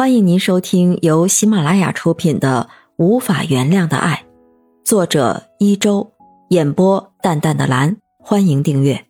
[0.00, 4.24] 欢迎您收听由喜马拉雅出品的《无法原谅的爱》，
[4.82, 6.10] 作者一周，
[6.48, 7.98] 演播淡淡的蓝。
[8.18, 9.04] 欢迎订阅。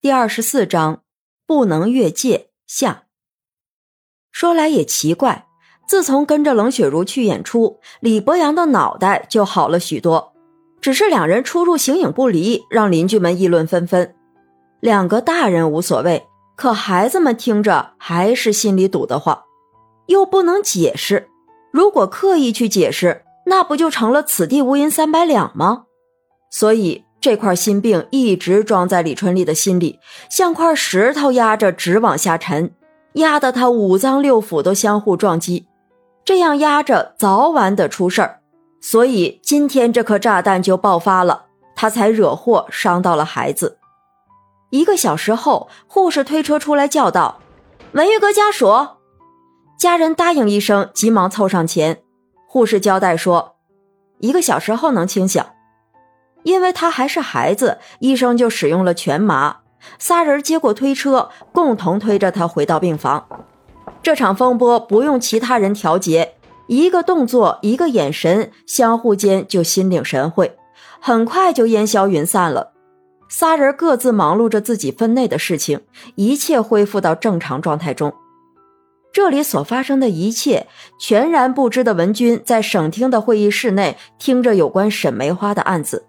[0.00, 1.02] 第二十四章，
[1.46, 3.04] 不能越界下。
[4.32, 5.46] 说来也奇怪，
[5.86, 10.32] 自从跟着冷雪茹去演出，李博阳的脑袋就好了许多。
[10.80, 14.16] 只是两人出入形影不离，让邻居们议论纷纷。
[14.80, 16.26] 两个大人无所谓。
[16.56, 19.42] 可孩子们听着还是心里堵得慌，
[20.06, 21.28] 又不能解释。
[21.70, 25.84] 如果刻意去解释，那不就成了此地无银三百两吗？
[26.50, 30.00] 所以这块心病一直装在李春丽的心里，
[30.30, 32.72] 像块石头压着，直往下沉，
[33.14, 35.66] 压得她五脏六腑都相互撞击。
[36.24, 38.40] 这样压着，早晚得出事儿。
[38.80, 43.78] 所以今天这颗炸弹就爆发了，他才惹祸，伤到了孩子。
[44.70, 47.40] 一个小时后，护士推车出来叫道
[47.92, 48.88] ：“文玉阁家属。”
[49.78, 52.02] 家人答应一声，急忙凑上前。
[52.48, 53.56] 护士交代说
[54.20, 55.44] ：“一个小时后能清醒。”
[56.44, 59.58] 因为他还是孩子，医生就使用了全麻。
[59.98, 63.26] 仨人接过推车，共同推着他回到病房。
[64.02, 66.36] 这场风波不用其他人调节，
[66.68, 70.56] 一个动作，一个眼神，相互间就心领神会，
[71.00, 72.72] 很快就烟消云散了。
[73.28, 75.80] 仨人各自忙碌着自己分内的事情，
[76.14, 78.12] 一切恢复到正常状态中。
[79.12, 80.66] 这里所发生的一切，
[81.00, 86.06] 全然不知的文军在省厅的会议室内听着有关沈梅花的案子。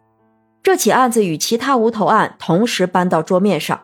[0.62, 3.82] 这起案子与其他无头案同时搬到桌面上，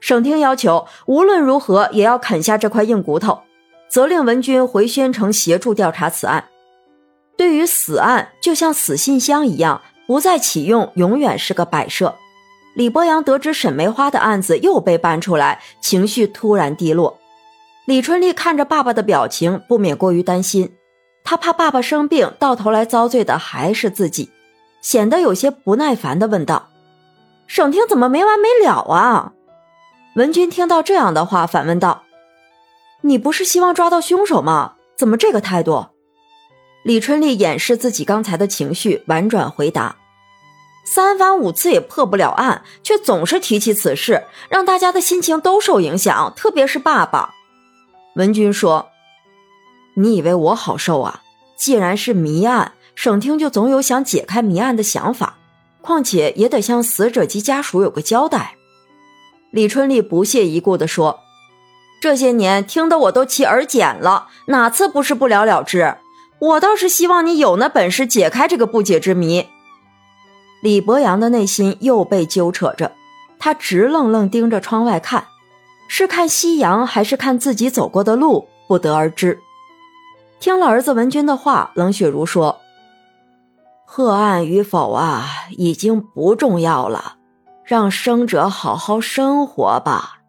[0.00, 3.42] 省厅要求无论如何也要啃下这块硬骨头，
[3.88, 6.44] 责令文军回宣城协助调查此案。
[7.36, 12.16] 对于死案，就像死信箱一样，不再启用，永远是个摆设。
[12.74, 17.18] 李博阳得知沈梅花的案子又被搬出来，情绪突然低落。
[17.86, 20.74] 李春丽看着爸爸的表情，不免过于担心。
[21.22, 24.30] 他怕爸爸生病，到头来遭罪的还是自己，
[24.82, 26.68] 显得有些不耐烦的问道
[27.46, 29.32] ：“省厅怎么没完没了啊？”
[30.16, 32.02] 文军听到这样的话，反问道
[33.02, 34.74] ：“你不是希望抓到凶手吗？
[34.96, 35.86] 怎么这个态度？”
[36.84, 39.96] 李春丽掩饰自己刚才的情绪，婉转回答。
[40.84, 47.34] 三番五次也破不了案，却总是提起此事，让大家的心情都受影响，特别是爸爸。
[48.16, 48.90] 文军说
[49.96, 51.22] ：“你以为我好受啊？
[51.56, 55.38] 既然是谜案，省厅就总有想解开谜案的想法，
[55.80, 58.56] 况且也得向死者及家属有个交代。”
[59.50, 61.20] 李春丽不屑一顾地说
[62.02, 65.96] ：“这些年听得我都起耳茧了，哪次不是不了了之？
[66.40, 69.48] 我倒是希望你有那本事解开这个不解之谜。”
[70.64, 72.92] 李博阳的内心又被揪扯着，
[73.38, 75.26] 他直愣愣盯着窗外看，
[75.88, 79.38] 是看夕阳还是看自己走过的路，不得而知。
[80.40, 82.62] 听了儿子文军的话，冷雪茹说
[83.84, 87.16] ：“贺案与否啊，已经不重要了，
[87.62, 90.20] 让生者好好生活吧。”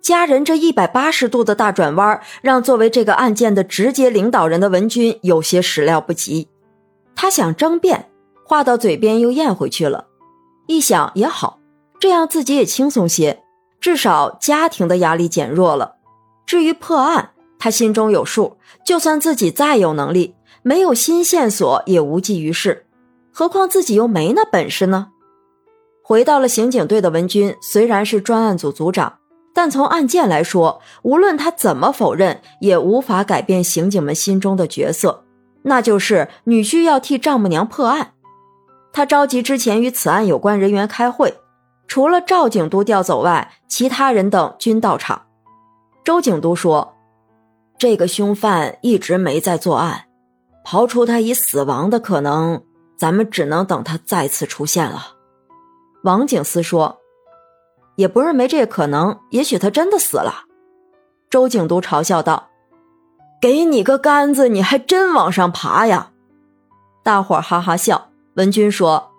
[0.00, 6.46] 家人这一百八十度的大转弯，让作为这个案件的直接领导人的文军有些始料不及，
[7.16, 8.07] 他想争辩。
[8.48, 10.06] 话到嘴边又咽回去了，
[10.68, 11.58] 一想也好，
[12.00, 13.42] 这样自己也轻松些，
[13.78, 15.96] 至少家庭的压力减弱了。
[16.46, 22.86] 至于破案，他心中有数，就算自己再有能力，没有新线索也无济于事。
[23.30, 25.08] 何况自己又没那本事呢？
[26.02, 29.18] 回到了刑警队的文军虽然是专案组组长，
[29.52, 35.26] 但从案件来说，无论他怎么否认，也无法改变刑警们心中的角色，
[35.64, 38.12] 那就是女婿要替丈母娘破案。
[38.92, 41.38] 他召集之前与此案有关人员开会，
[41.86, 45.22] 除了赵景都调走外，其他人等均到场。
[46.04, 46.94] 周景都说
[47.78, 50.06] ：“这个凶犯一直没在作案，
[50.64, 52.62] 刨除他已死亡的可能，
[52.96, 55.14] 咱们只能等他再次出现了。”
[56.02, 56.98] 王景思说
[57.96, 60.44] ：“也不是没这可能，也许他真的死了。”
[61.30, 62.48] 周景都嘲笑道
[63.40, 66.10] ：“给你个杆子，你还真往上爬呀！”
[67.04, 68.07] 大伙哈哈笑。
[68.38, 69.10] 文军说：“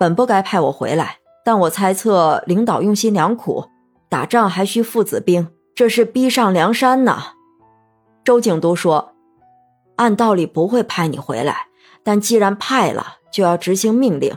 [0.00, 3.66] 本不该派我回来，但我猜测领导用心良苦，
[4.08, 5.46] 打仗还需父子兵，
[5.76, 7.22] 这是逼上梁山呢。”
[8.24, 9.12] 周景都说
[9.94, 11.68] ：“按道理不会派你回来，
[12.02, 14.36] 但既然派了，就要执行命令。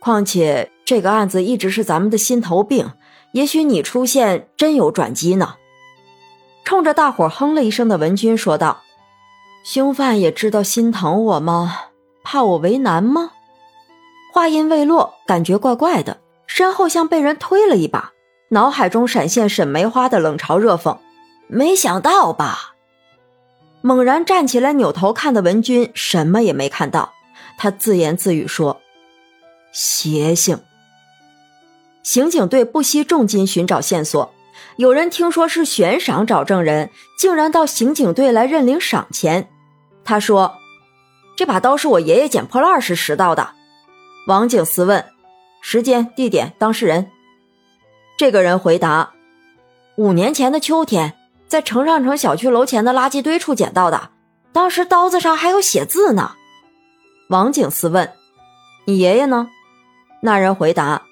[0.00, 2.92] 况且这个案子一直是咱们的心头病，
[3.32, 5.56] 也许你出现真有转机呢。”
[6.64, 8.80] 冲着大伙哼了一声的文军说道
[9.62, 11.80] ：“凶犯也知道心疼我吗？
[12.24, 13.32] 怕我为难吗？”
[14.32, 18.12] 话音未落，感觉怪怪的，身后像被人推了一把，
[18.48, 20.96] 脑海中闪现沈梅花的冷嘲热讽
[21.48, 22.72] ：“没想到吧？
[23.82, 27.12] 猛然站起来，扭头看的文君什么也没看到。
[27.58, 28.80] 他自言自语说
[29.70, 30.58] ：“邪性。”
[32.02, 34.32] 刑警队不惜重金寻找线索。
[34.76, 36.88] 有人听说是悬赏找证人，
[37.18, 39.50] 竟然到刑警队来认领赏钱。
[40.06, 40.54] 他说
[41.36, 43.56] ：“这把刀是我爷爷捡破烂时拾到的。”
[44.26, 45.04] 王警司问
[45.60, 47.10] ：“时间、地点、当事人？”
[48.18, 49.12] 这个人回答
[49.96, 51.14] ：“五年前的秋天，
[51.48, 54.10] 在城上城小区楼前的垃圾堆处捡到的。
[54.52, 56.32] 当时刀子上还有血字呢。”
[57.30, 58.12] 王警司问
[58.86, 59.48] ：“你爷爷呢？”
[60.22, 61.02] 那人回答：“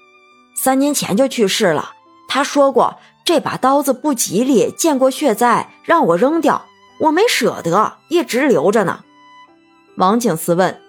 [0.55, 1.93] 三年前就去世了。
[2.27, 6.65] 他说过。”这把刀子不吉利，见过血灾，让我扔掉，
[6.99, 9.03] 我没舍得，一直留着呢。
[9.95, 10.81] 王警司问：“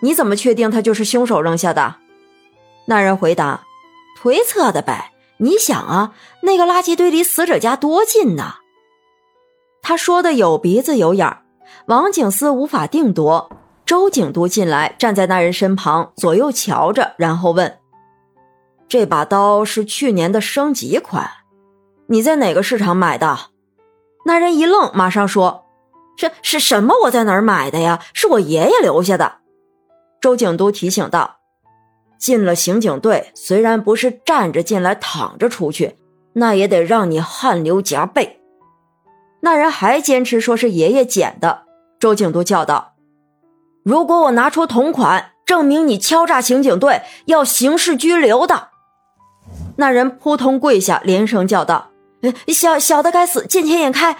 [0.00, 1.96] 你怎么确定他就是凶手扔下的？”
[2.86, 3.64] 那人回答
[4.16, 5.12] ：“推测的呗。
[5.38, 8.54] 你想啊，那个垃圾堆离死者家多近呢？”
[9.82, 11.42] 他说的有鼻子有眼儿，
[11.86, 13.50] 王警司无法定夺。
[13.84, 17.78] 周警督进来，站在那人身旁，左右瞧着，然后问。
[18.88, 21.30] 这把刀是去年的升级款，
[22.08, 23.38] 你在哪个市场买的？
[24.24, 25.66] 那人一愣，马上说
[26.18, 26.94] ：“是是什么？
[27.04, 28.00] 我在哪儿买的呀？
[28.12, 29.38] 是我爷爷留下的。”
[30.20, 31.36] 周警督提醒道
[32.18, 35.96] ：“进了刑警队，虽然不是站着进来，躺着出去，
[36.34, 38.40] 那也得让你汗流浃背。”
[39.40, 41.64] 那人还坚持说是爷爷捡的。
[42.00, 42.94] 周警督叫道
[43.84, 48.70] ：“如果我拿出同款，证明你敲诈刑警队，要刑事拘留的。”
[49.78, 51.90] 那人扑通跪下，连声叫道
[52.48, 54.16] ：“小小的该死，见钱眼开！”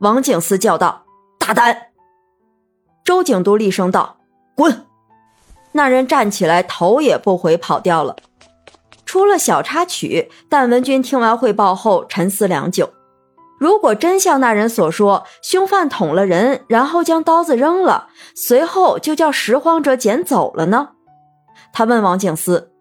[0.00, 1.04] 王警司叫道
[1.38, 1.88] ：“大胆！”
[3.04, 4.17] 周警督厉声道
[4.58, 4.86] ：“滚！”
[5.70, 8.16] 那人站起来，头也不回跑掉了。
[9.06, 12.90] 出了小插曲，但文军听完汇报后沉思良久。
[13.58, 20.90] 如果真像那人所说，凶犯捅了人，然后将刀子扔了，随后就叫拾荒者捡走了呢？
[21.72, 22.72] 他问王警司。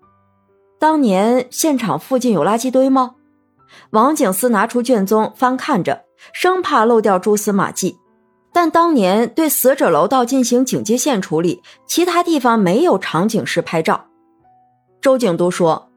[0.80, 3.16] 当年现场附近有垃圾堆吗？
[3.92, 6.04] 王警司拿出卷宗翻看着，
[6.34, 7.98] 生怕漏掉蛛丝马迹。
[8.68, 14.08] 但当年对死者楼道进行警戒线处理，其他地方没有场景式拍照。
[15.00, 15.90] 周警都说：“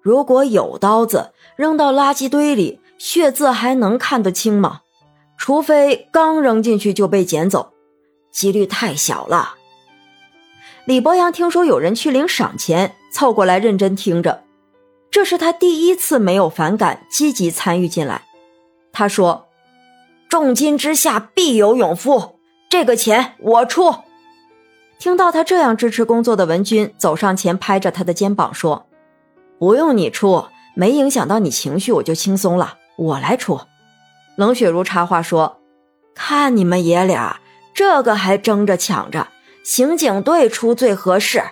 [0.00, 4.82] 如果有刀子扔到垃圾堆里，血渍还能看得清吗？
[5.36, 7.72] 除非刚扔进去就被捡走，
[8.30, 9.56] 几率太小了。”
[10.86, 12.94] 李博洋听说有人去领赏钱。
[13.12, 14.44] 凑过来认真听着，
[15.10, 18.22] 这是他第一次没有反感，积极参与进来。
[18.92, 19.48] 他说
[20.32, 22.38] ：“重金之下必有勇夫，
[22.70, 23.96] 这个钱我出。”
[24.98, 28.86] 听到他这样支持工作的文军走上前，拍着他的肩膀说
[29.60, 32.78] ：“不用你出，没影响到你情绪，我就轻松了。
[32.96, 33.60] 我来出。”
[34.36, 35.58] 冷雪如插话说
[36.16, 37.38] ：“看你们爷俩，
[37.74, 39.28] 这个还争着抢着，
[39.62, 41.42] 刑警队出最合适。”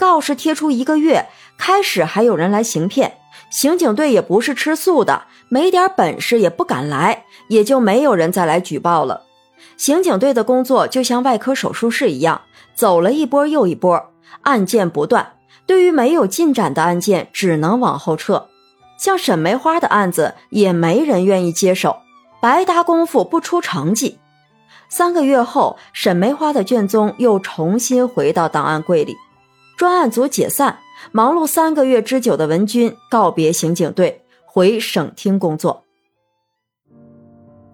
[0.00, 1.28] 告示贴出一个月，
[1.58, 3.18] 开始还有人来行骗，
[3.50, 9.22] 刑警队也不是吃素的，没点本事也不敢来，也就没有人再来举报了。
[9.76, 12.42] 刑警队的工作就像外科手术室一样，
[12.74, 14.10] 走了一波又一波，
[14.42, 15.32] 案件不断。
[15.66, 18.48] 对于没有进展的案件，只能往后撤。
[18.98, 21.98] 像沈梅花的案子，也没人愿意接手，
[22.40, 24.18] 白搭功夫不出成绩。
[24.88, 29.16] 三个月后，沈梅花的卷宗又重新回到档案柜里。
[29.76, 30.78] 专案组解散，
[31.12, 35.84] 忙碌三个月之久的文军告别刑警队，回省厅工作。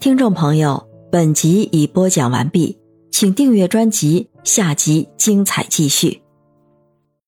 [0.01, 2.79] 听众朋友，本集已播讲完毕，
[3.11, 6.24] 请订阅专辑，下集精彩继续。